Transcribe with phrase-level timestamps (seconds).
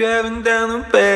[0.00, 1.09] Driving down the back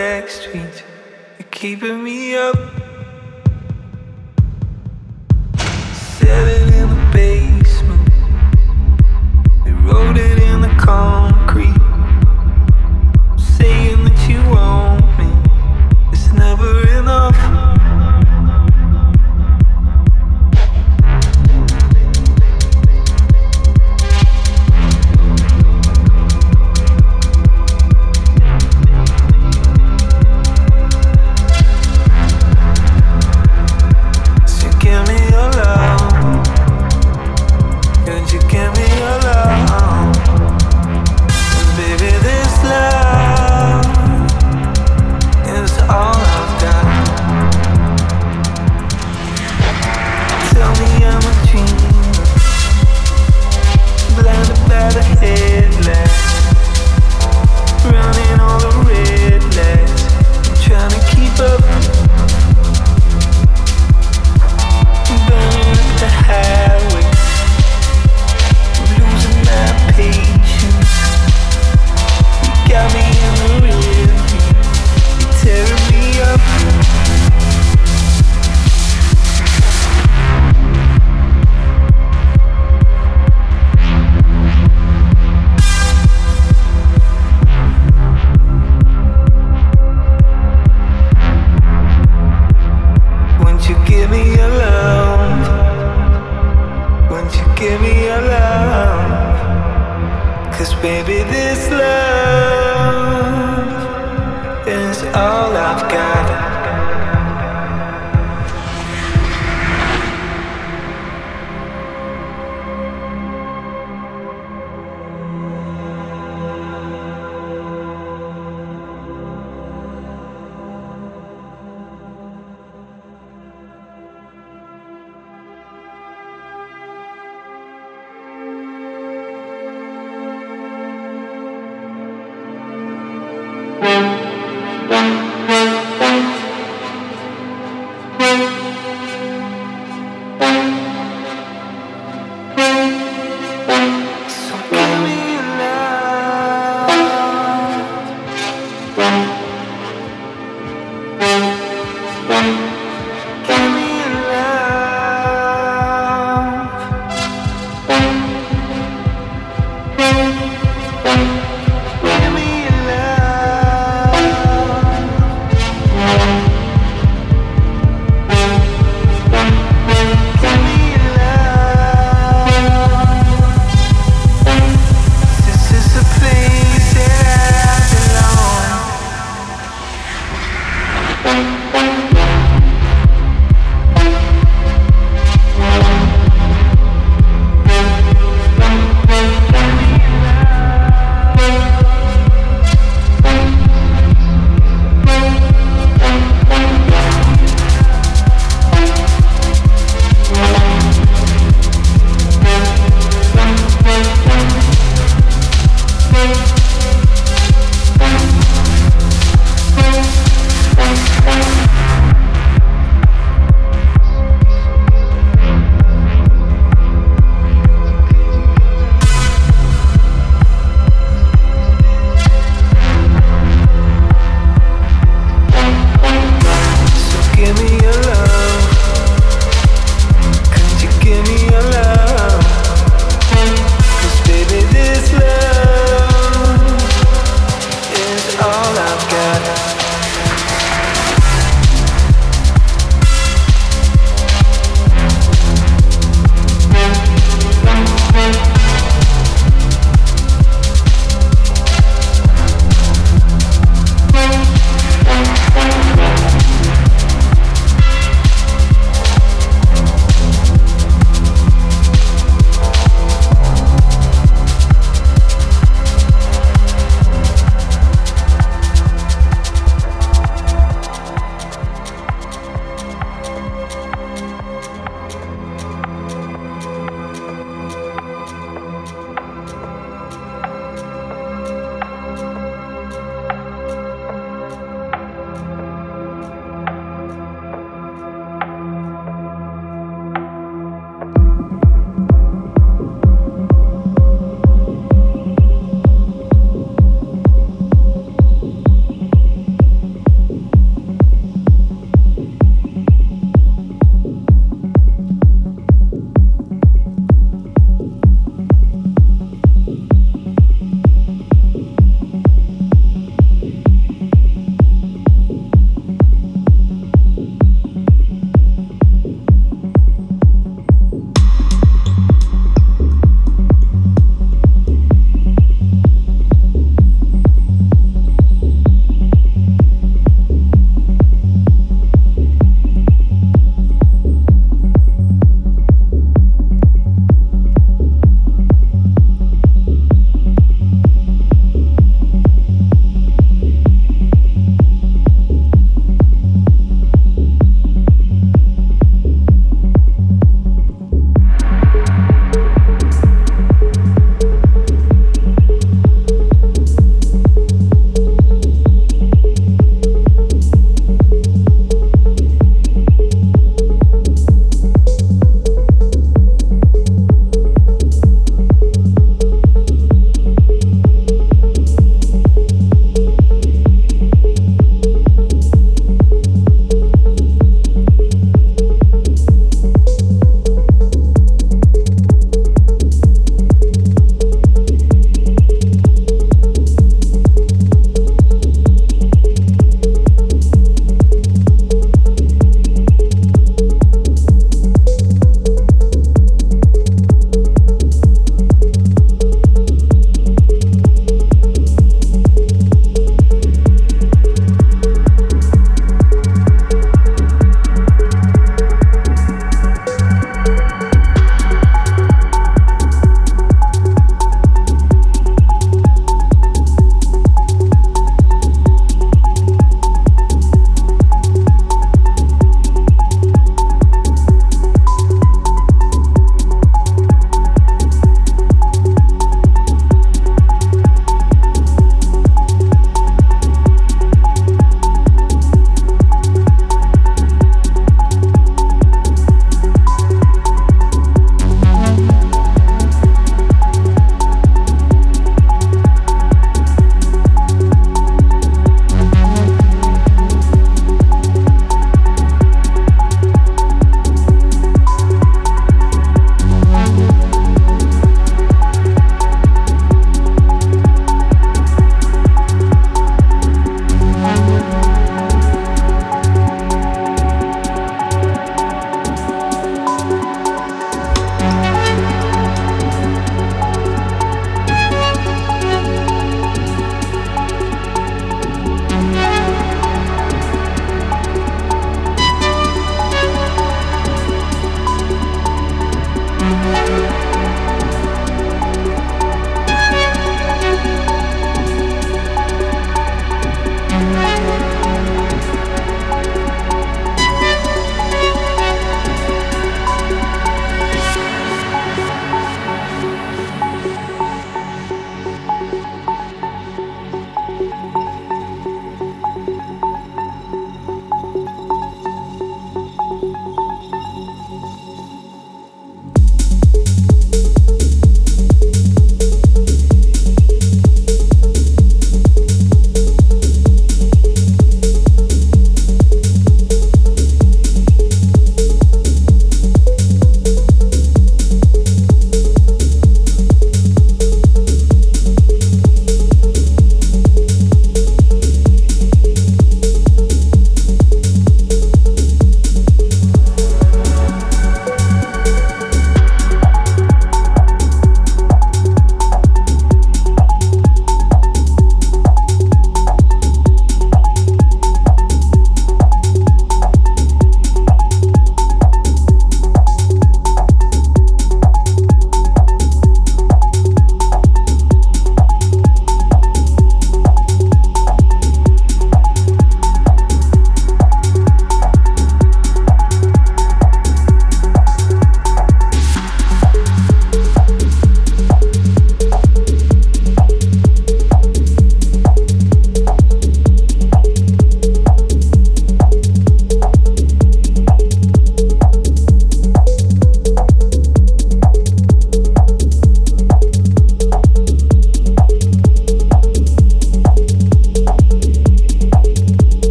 [152.29, 152.64] Bye.